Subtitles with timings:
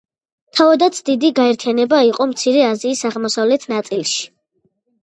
[0.59, 4.31] თავადაც დიდი გაერთიანება იყო მცირე აზიის აღმოსავლეთ ნაწილში.